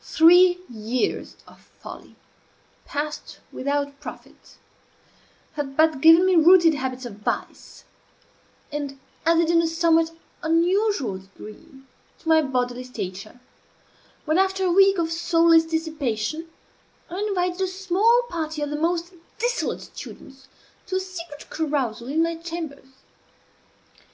Three 0.00 0.60
years 0.68 1.36
of 1.44 1.58
folly, 1.80 2.14
passed 2.84 3.40
without 3.50 3.98
profit, 3.98 4.58
had 5.54 5.76
but 5.76 6.00
given 6.00 6.24
me 6.24 6.36
rooted 6.36 6.74
habits 6.74 7.04
of 7.04 7.14
vice, 7.16 7.82
and 8.70 8.96
added, 9.26 9.50
in 9.50 9.60
a 9.60 9.66
somewhat 9.66 10.12
unusual 10.44 11.18
degree, 11.18 11.82
to 12.20 12.28
my 12.28 12.42
bodily 12.42 12.84
stature, 12.84 13.40
when, 14.24 14.38
after 14.38 14.62
a 14.64 14.70
week 14.72 14.98
of 14.98 15.10
soulless 15.10 15.64
dissipation, 15.64 16.48
I 17.10 17.18
invited 17.28 17.60
a 17.60 17.66
small 17.66 18.22
party 18.28 18.62
of 18.62 18.70
the 18.70 18.76
most 18.76 19.12
dissolute 19.40 19.80
students 19.80 20.46
to 20.86 20.94
a 20.94 21.00
secret 21.00 21.50
carousal 21.50 22.06
in 22.06 22.22
my 22.22 22.36
chambers. 22.36 22.86